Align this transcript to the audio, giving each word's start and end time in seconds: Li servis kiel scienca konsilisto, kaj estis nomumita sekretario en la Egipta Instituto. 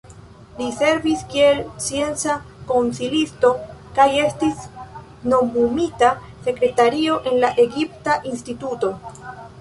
Li 0.59 0.67
servis 0.77 1.19
kiel 1.33 1.59
scienca 1.87 2.37
konsilisto, 2.71 3.51
kaj 3.99 4.07
estis 4.23 4.65
nomumita 5.35 6.11
sekretario 6.49 7.23
en 7.33 7.39
la 7.45 7.53
Egipta 7.69 8.21
Instituto. 8.33 8.93